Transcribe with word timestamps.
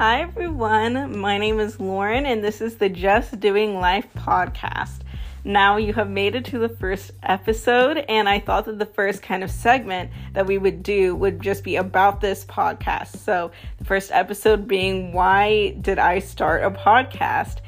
Hi, 0.00 0.22
everyone. 0.22 1.18
My 1.18 1.36
name 1.36 1.60
is 1.60 1.78
Lauren, 1.78 2.24
and 2.24 2.42
this 2.42 2.62
is 2.62 2.76
the 2.76 2.88
Just 2.88 3.38
Doing 3.38 3.74
Life 3.74 4.06
podcast. 4.16 5.00
Now 5.44 5.76
you 5.76 5.92
have 5.92 6.08
made 6.08 6.34
it 6.34 6.46
to 6.46 6.58
the 6.58 6.70
first 6.70 7.10
episode, 7.22 7.98
and 8.08 8.26
I 8.26 8.40
thought 8.40 8.64
that 8.64 8.78
the 8.78 8.86
first 8.86 9.22
kind 9.22 9.44
of 9.44 9.50
segment 9.50 10.10
that 10.32 10.46
we 10.46 10.56
would 10.56 10.82
do 10.82 11.14
would 11.16 11.42
just 11.42 11.62
be 11.62 11.76
about 11.76 12.22
this 12.22 12.46
podcast. 12.46 13.18
So, 13.18 13.50
the 13.76 13.84
first 13.84 14.10
episode 14.10 14.66
being 14.66 15.12
Why 15.12 15.76
Did 15.78 15.98
I 15.98 16.20
Start 16.20 16.64
a 16.64 16.70
Podcast? 16.70 17.58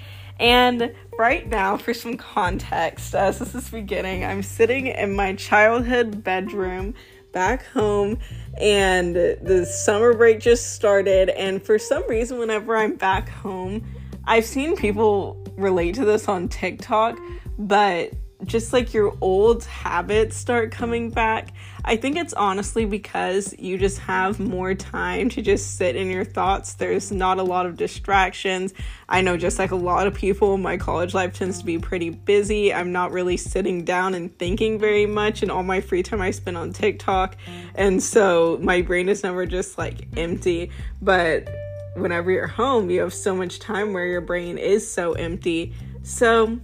And 0.40 0.94
right 1.18 1.46
now, 1.46 1.76
for 1.76 1.92
some 1.92 2.16
context, 2.16 3.14
as 3.14 3.40
this 3.40 3.54
is 3.54 3.68
beginning, 3.68 4.24
I'm 4.24 4.42
sitting 4.42 4.86
in 4.86 5.14
my 5.14 5.34
childhood 5.34 6.24
bedroom 6.24 6.94
back 7.32 7.66
home 7.66 8.18
and 8.58 9.16
the 9.16 9.64
summer 9.66 10.14
break 10.14 10.40
just 10.40 10.74
started 10.74 11.30
and 11.30 11.62
for 11.62 11.78
some 11.78 12.06
reason 12.08 12.38
whenever 12.38 12.76
I'm 12.76 12.96
back 12.96 13.28
home 13.28 13.84
I've 14.24 14.44
seen 14.44 14.76
people 14.76 15.42
relate 15.56 15.94
to 15.96 16.04
this 16.04 16.28
on 16.28 16.48
TikTok 16.48 17.18
but 17.58 18.12
just 18.44 18.72
like 18.72 18.92
your 18.92 19.16
old 19.20 19.64
habits 19.64 20.36
start 20.36 20.72
coming 20.72 21.10
back. 21.10 21.52
I 21.84 21.96
think 21.96 22.16
it's 22.16 22.32
honestly 22.32 22.84
because 22.84 23.54
you 23.58 23.76
just 23.76 23.98
have 24.00 24.38
more 24.38 24.74
time 24.74 25.28
to 25.30 25.42
just 25.42 25.76
sit 25.76 25.96
in 25.96 26.10
your 26.10 26.24
thoughts. 26.24 26.74
There's 26.74 27.10
not 27.10 27.38
a 27.38 27.42
lot 27.42 27.66
of 27.66 27.76
distractions. 27.76 28.72
I 29.08 29.20
know 29.20 29.36
just 29.36 29.58
like 29.58 29.72
a 29.72 29.76
lot 29.76 30.06
of 30.06 30.14
people, 30.14 30.58
my 30.58 30.76
college 30.76 31.14
life 31.14 31.34
tends 31.34 31.58
to 31.58 31.64
be 31.64 31.78
pretty 31.78 32.10
busy. 32.10 32.72
I'm 32.72 32.92
not 32.92 33.10
really 33.12 33.36
sitting 33.36 33.84
down 33.84 34.14
and 34.14 34.36
thinking 34.38 34.78
very 34.78 35.06
much, 35.06 35.42
and 35.42 35.50
all 35.50 35.62
my 35.62 35.80
free 35.80 36.02
time 36.02 36.20
I 36.20 36.30
spend 36.30 36.56
on 36.56 36.72
TikTok. 36.72 37.36
And 37.74 38.02
so 38.02 38.58
my 38.60 38.82
brain 38.82 39.08
is 39.08 39.22
never 39.22 39.46
just 39.46 39.78
like 39.78 40.06
empty. 40.16 40.70
But 41.00 41.48
whenever 41.94 42.30
you're 42.30 42.46
home, 42.46 42.90
you 42.90 43.00
have 43.00 43.14
so 43.14 43.34
much 43.34 43.58
time 43.58 43.92
where 43.92 44.06
your 44.06 44.20
brain 44.20 44.58
is 44.58 44.90
so 44.90 45.12
empty. 45.12 45.74
So, 46.04 46.58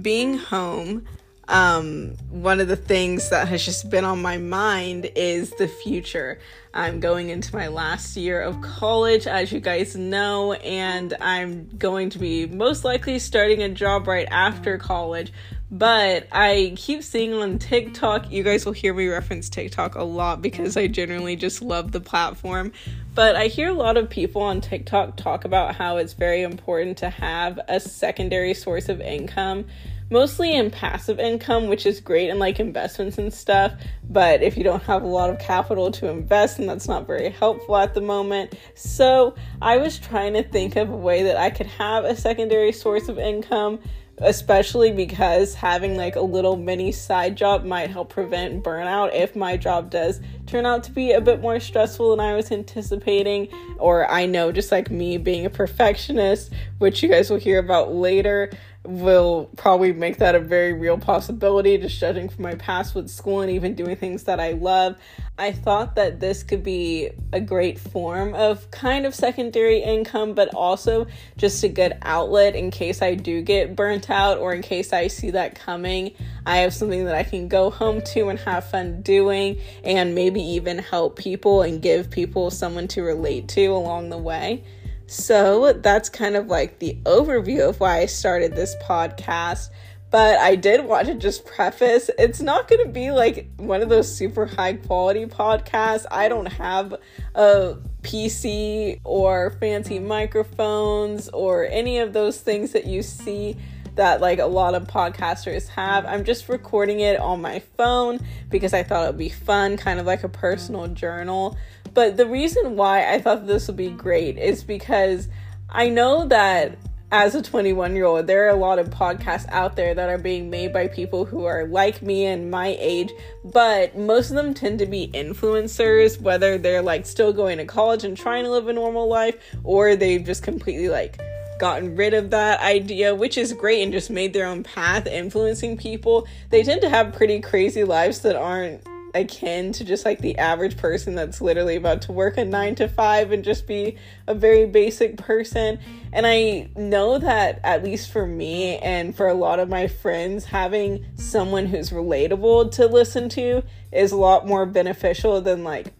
being 0.00 0.38
home, 0.38 1.06
um, 1.48 2.14
one 2.30 2.60
of 2.60 2.68
the 2.68 2.76
things 2.76 3.30
that 3.30 3.48
has 3.48 3.64
just 3.64 3.88
been 3.88 4.04
on 4.04 4.20
my 4.20 4.36
mind 4.36 5.10
is 5.16 5.50
the 5.52 5.66
future. 5.66 6.38
I'm 6.74 7.00
going 7.00 7.30
into 7.30 7.56
my 7.56 7.68
last 7.68 8.16
year 8.16 8.40
of 8.40 8.60
college, 8.60 9.26
as 9.26 9.50
you 9.50 9.58
guys 9.58 9.96
know, 9.96 10.52
and 10.52 11.14
I'm 11.20 11.68
going 11.78 12.10
to 12.10 12.18
be 12.18 12.46
most 12.46 12.84
likely 12.84 13.18
starting 13.18 13.62
a 13.62 13.70
job 13.70 14.06
right 14.06 14.28
after 14.30 14.76
college. 14.76 15.32
But 15.70 16.28
I 16.32 16.72
keep 16.76 17.02
seeing 17.02 17.34
on 17.34 17.58
TikTok, 17.58 18.30
you 18.30 18.42
guys 18.42 18.64
will 18.64 18.72
hear 18.72 18.94
me 18.94 19.06
reference 19.08 19.50
TikTok 19.50 19.96
a 19.96 20.02
lot 20.02 20.40
because 20.40 20.76
I 20.78 20.86
generally 20.86 21.36
just 21.36 21.60
love 21.60 21.92
the 21.92 22.00
platform. 22.00 22.72
But 23.14 23.36
I 23.36 23.48
hear 23.48 23.68
a 23.68 23.74
lot 23.74 23.96
of 23.98 24.08
people 24.08 24.40
on 24.40 24.62
TikTok 24.62 25.16
talk 25.16 25.44
about 25.44 25.74
how 25.74 25.98
it's 25.98 26.14
very 26.14 26.42
important 26.42 26.96
to 26.98 27.10
have 27.10 27.60
a 27.68 27.80
secondary 27.80 28.54
source 28.54 28.88
of 28.88 29.00
income 29.00 29.66
mostly 30.10 30.54
in 30.54 30.70
passive 30.70 31.18
income, 31.18 31.68
which 31.68 31.86
is 31.86 32.00
great 32.00 32.30
in 32.30 32.38
like 32.38 32.60
investments 32.60 33.18
and 33.18 33.32
stuff. 33.32 33.72
But 34.08 34.42
if 34.42 34.56
you 34.56 34.64
don't 34.64 34.82
have 34.84 35.02
a 35.02 35.06
lot 35.06 35.30
of 35.30 35.38
capital 35.38 35.90
to 35.92 36.08
invest, 36.08 36.58
and 36.58 36.68
that's 36.68 36.88
not 36.88 37.06
very 37.06 37.30
helpful 37.30 37.76
at 37.76 37.94
the 37.94 38.00
moment. 38.00 38.54
So 38.74 39.34
I 39.60 39.76
was 39.76 39.98
trying 39.98 40.34
to 40.34 40.42
think 40.42 40.76
of 40.76 40.88
a 40.90 40.96
way 40.96 41.24
that 41.24 41.36
I 41.36 41.50
could 41.50 41.66
have 41.66 42.04
a 42.04 42.16
secondary 42.16 42.72
source 42.72 43.08
of 43.08 43.18
income 43.18 43.80
especially 44.20 44.90
because 44.90 45.54
having 45.54 45.96
like 45.96 46.16
a 46.16 46.20
little 46.20 46.56
mini 46.56 46.92
side 46.92 47.36
job 47.36 47.64
might 47.64 47.90
help 47.90 48.08
prevent 48.08 48.62
burnout 48.62 49.14
if 49.14 49.36
my 49.36 49.56
job 49.56 49.90
does 49.90 50.20
turn 50.48 50.66
out 50.66 50.82
to 50.84 50.90
be 50.90 51.12
a 51.12 51.20
bit 51.20 51.40
more 51.40 51.60
stressful 51.60 52.10
than 52.10 52.20
I 52.20 52.34
was 52.34 52.50
anticipating 52.50 53.48
or 53.78 54.10
I 54.10 54.26
know 54.26 54.50
just 54.50 54.72
like 54.72 54.90
me 54.90 55.18
being 55.18 55.46
a 55.46 55.50
perfectionist 55.50 56.52
which 56.78 57.02
you 57.02 57.08
guys 57.08 57.30
will 57.30 57.38
hear 57.38 57.58
about 57.58 57.94
later 57.94 58.50
will 58.88 59.50
probably 59.56 59.92
make 59.92 60.16
that 60.16 60.34
a 60.34 60.40
very 60.40 60.72
real 60.72 60.96
possibility, 60.96 61.76
just 61.76 62.00
judging 62.00 62.28
from 62.28 62.42
my 62.42 62.54
past 62.54 62.94
with 62.94 63.10
school 63.10 63.42
and 63.42 63.50
even 63.50 63.74
doing 63.74 63.96
things 63.96 64.24
that 64.24 64.40
I 64.40 64.52
love. 64.52 64.96
I 65.36 65.52
thought 65.52 65.96
that 65.96 66.20
this 66.20 66.42
could 66.42 66.62
be 66.62 67.10
a 67.32 67.40
great 67.40 67.78
form 67.78 68.34
of 68.34 68.70
kind 68.70 69.04
of 69.04 69.14
secondary 69.14 69.82
income, 69.82 70.32
but 70.32 70.54
also 70.54 71.06
just 71.36 71.62
a 71.64 71.68
good 71.68 71.98
outlet 72.02 72.56
in 72.56 72.70
case 72.70 73.02
I 73.02 73.14
do 73.14 73.42
get 73.42 73.76
burnt 73.76 74.08
out 74.08 74.38
or 74.38 74.54
in 74.54 74.62
case 74.62 74.92
I 74.92 75.08
see 75.08 75.32
that 75.32 75.54
coming. 75.54 76.14
I 76.48 76.60
have 76.60 76.72
something 76.72 77.04
that 77.04 77.14
I 77.14 77.24
can 77.24 77.46
go 77.46 77.68
home 77.68 78.00
to 78.14 78.30
and 78.30 78.38
have 78.38 78.70
fun 78.70 79.02
doing, 79.02 79.60
and 79.84 80.14
maybe 80.14 80.40
even 80.40 80.78
help 80.78 81.18
people 81.18 81.60
and 81.60 81.82
give 81.82 82.10
people 82.10 82.50
someone 82.50 82.88
to 82.88 83.02
relate 83.02 83.48
to 83.48 83.66
along 83.66 84.08
the 84.08 84.16
way. 84.16 84.64
So 85.06 85.74
that's 85.74 86.08
kind 86.08 86.36
of 86.36 86.46
like 86.46 86.78
the 86.78 86.96
overview 87.04 87.68
of 87.68 87.80
why 87.80 87.98
I 87.98 88.06
started 88.06 88.56
this 88.56 88.74
podcast. 88.82 89.68
But 90.10 90.38
I 90.38 90.56
did 90.56 90.86
want 90.86 91.06
to 91.08 91.14
just 91.16 91.44
preface 91.44 92.08
it's 92.18 92.40
not 92.40 92.66
going 92.66 92.82
to 92.86 92.90
be 92.90 93.10
like 93.10 93.50
one 93.58 93.82
of 93.82 93.90
those 93.90 94.10
super 94.10 94.46
high 94.46 94.72
quality 94.72 95.26
podcasts. 95.26 96.06
I 96.10 96.30
don't 96.30 96.46
have 96.46 96.94
a 97.34 97.76
PC 98.00 99.00
or 99.04 99.50
fancy 99.60 99.98
microphones 99.98 101.28
or 101.28 101.66
any 101.66 101.98
of 101.98 102.14
those 102.14 102.40
things 102.40 102.72
that 102.72 102.86
you 102.86 103.02
see 103.02 103.58
that 103.98 104.20
like 104.20 104.38
a 104.38 104.46
lot 104.46 104.74
of 104.74 104.84
podcasters 104.84 105.68
have. 105.68 106.06
I'm 106.06 106.24
just 106.24 106.48
recording 106.48 107.00
it 107.00 107.20
on 107.20 107.42
my 107.42 107.58
phone 107.76 108.20
because 108.48 108.72
I 108.72 108.82
thought 108.82 109.04
it 109.04 109.06
would 109.08 109.18
be 109.18 109.28
fun, 109.28 109.76
kind 109.76 110.00
of 110.00 110.06
like 110.06 110.24
a 110.24 110.28
personal 110.28 110.88
journal. 110.88 111.56
But 111.94 112.16
the 112.16 112.26
reason 112.26 112.76
why 112.76 113.12
I 113.12 113.20
thought 113.20 113.46
this 113.46 113.66
would 113.66 113.76
be 113.76 113.90
great 113.90 114.38
is 114.38 114.64
because 114.64 115.28
I 115.68 115.88
know 115.88 116.26
that 116.28 116.78
as 117.10 117.34
a 117.34 117.42
21 117.42 117.96
year 117.96 118.04
old, 118.04 118.26
there 118.26 118.46
are 118.46 118.50
a 118.50 118.56
lot 118.56 118.78
of 118.78 118.90
podcasts 118.90 119.48
out 119.48 119.76
there 119.76 119.94
that 119.94 120.08
are 120.08 120.18
being 120.18 120.48
made 120.50 120.72
by 120.72 120.88
people 120.88 121.24
who 121.24 121.44
are 121.44 121.66
like 121.66 122.00
me 122.02 122.26
and 122.26 122.50
my 122.50 122.76
age, 122.78 123.10
but 123.44 123.96
most 123.96 124.30
of 124.30 124.36
them 124.36 124.54
tend 124.54 124.78
to 124.78 124.86
be 124.86 125.10
influencers, 125.14 126.20
whether 126.20 126.58
they're 126.58 126.82
like 126.82 127.06
still 127.06 127.32
going 127.32 127.58
to 127.58 127.64
college 127.64 128.04
and 128.04 128.16
trying 128.16 128.44
to 128.44 128.50
live 128.50 128.68
a 128.68 128.72
normal 128.72 129.08
life, 129.08 129.36
or 129.64 129.96
they've 129.96 130.24
just 130.24 130.42
completely 130.42 130.88
like 130.88 131.18
gotten 131.58 131.96
rid 131.96 132.14
of 132.14 132.30
that 132.30 132.60
idea, 132.60 133.14
which 133.14 133.36
is 133.36 133.52
great, 133.52 133.82
and 133.82 133.92
just 133.92 134.10
made 134.10 134.32
their 134.32 134.46
own 134.46 134.62
path 134.62 135.06
influencing 135.06 135.76
people. 135.76 136.26
They 136.50 136.62
tend 136.62 136.80
to 136.82 136.88
have 136.88 137.14
pretty 137.14 137.40
crazy 137.40 137.84
lives 137.84 138.20
that 138.20 138.36
aren't 138.36 138.82
akin 139.14 139.72
to 139.72 139.84
just 139.84 140.04
like 140.04 140.20
the 140.20 140.36
average 140.38 140.76
person 140.76 141.14
that's 141.14 141.40
literally 141.40 141.76
about 141.76 142.02
to 142.02 142.12
work 142.12 142.36
a 142.36 142.44
nine 142.44 142.74
to 142.76 142.88
five 142.88 143.32
and 143.32 143.44
just 143.44 143.66
be 143.66 143.96
a 144.26 144.34
very 144.34 144.66
basic 144.66 145.16
person. 145.16 145.78
And 146.12 146.26
I 146.26 146.68
know 146.76 147.18
that, 147.18 147.60
at 147.64 147.84
least 147.84 148.10
for 148.10 148.26
me 148.26 148.78
and 148.78 149.16
for 149.16 149.26
a 149.26 149.34
lot 149.34 149.60
of 149.60 149.68
my 149.68 149.86
friends, 149.86 150.44
having 150.44 151.06
someone 151.16 151.66
who's 151.66 151.90
relatable 151.90 152.72
to 152.72 152.86
listen 152.86 153.28
to 153.30 153.62
is 153.92 154.12
a 154.12 154.16
lot 154.16 154.46
more 154.46 154.66
beneficial 154.66 155.40
than 155.40 155.64
like 155.64 155.92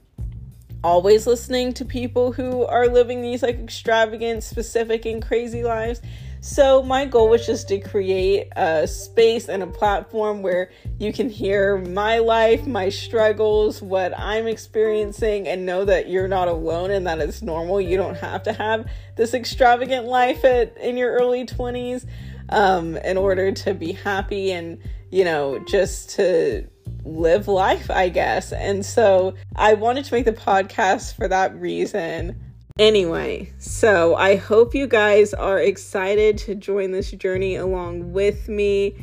always 0.85 1.27
listening 1.27 1.73
to 1.75 1.85
people 1.85 2.33
who 2.33 2.65
are 2.65 2.89
living 2.89 3.23
these 3.23 3.43
like 3.43 3.59
extravagant, 3.59 4.43
specific, 4.43 5.07
and 5.07 5.25
crazy 5.25 5.63
lives. 5.63 6.01
So, 6.41 6.85
my 6.85 7.05
goal 7.05 7.31
was 7.31 7.45
just 7.45 7.67
to 7.69 7.81
create 7.81 8.49
a 8.55 8.87
space 8.87 9.49
and 9.49 9.61
a 9.61 9.67
platform 9.67 10.41
where 10.43 10.71
you 10.99 11.13
can 11.13 11.29
hear 11.29 11.79
my 11.79 12.19
life, 12.19 12.65
my 12.65 12.91
struggles, 12.91 13.83
what 13.83 14.17
I'm 14.17 14.47
experiencing, 14.47 15.49
and 15.49 15.67
know 15.67 15.85
that 15.85 16.09
you're 16.09 16.29
not 16.29 16.47
alone 16.47 16.93
and 16.93 17.07
that 17.09 17.19
it's 17.19 17.43
normal. 17.43 17.81
You 17.81 17.97
don't 17.97 18.17
have 18.17 18.45
to 18.45 18.53
have 18.53 18.89
this 19.17 19.35
extravagant 19.35 20.07
life 20.07 20.45
at, 20.45 20.77
in 20.79 20.97
your 20.97 21.13
early 21.13 21.45
20s 21.45 22.07
um, 22.51 22.97
in 22.99 23.17
order 23.17 23.51
to 23.51 23.75
be 23.75 23.93
happy 23.93 24.53
and, 24.53 24.79
you 25.11 25.25
know, 25.25 25.59
just 25.67 26.11
to 26.11 26.69
live 27.09 27.49
life, 27.49 27.91
I 27.91 28.09
guess. 28.09 28.53
And 28.53 28.85
so, 28.85 29.35
I 29.57 29.75
wanted 29.75 30.05
to 30.07 30.15
make 30.15 30.25
the 30.25 30.33
podcast 30.33 31.15
for 31.15 31.29
that 31.29 31.55
reason. 31.59 32.41
Anyway, 32.79 33.53
so 33.59 34.15
I 34.15 34.37
hope 34.37 34.73
you 34.73 34.87
guys 34.87 35.35
are 35.35 35.59
excited 35.59 36.39
to 36.39 36.55
join 36.55 36.93
this 36.93 37.11
journey 37.11 37.57
along 37.57 38.13
with 38.13 38.49
me. 38.49 38.97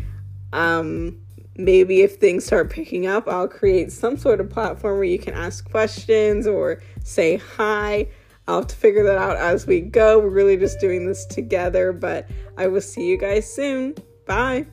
Um, 0.53 1.19
maybe 1.57 2.01
if 2.01 2.15
things 2.15 2.45
start 2.45 2.69
picking 2.69 3.05
up, 3.05 3.27
I'll 3.27 3.49
create 3.49 3.91
some 3.91 4.15
sort 4.15 4.39
of 4.39 4.49
platform 4.49 4.95
where 4.95 5.03
you 5.03 5.19
can 5.19 5.33
ask 5.33 5.69
questions 5.69 6.47
or 6.47 6.81
say 7.03 7.35
hi. 7.35 8.07
I'll 8.47 8.59
have 8.59 8.67
to 8.67 8.75
figure 8.75 9.03
that 9.03 9.17
out 9.17 9.35
as 9.35 9.67
we 9.67 9.81
go. 9.81 10.19
We're 10.19 10.29
really 10.29 10.55
just 10.55 10.79
doing 10.79 11.05
this 11.05 11.25
together, 11.25 11.91
but 11.91 12.29
I 12.57 12.67
will 12.67 12.81
see 12.81 13.05
you 13.07 13.17
guys 13.17 13.51
soon. 13.51 13.95
Bye. 14.25 14.67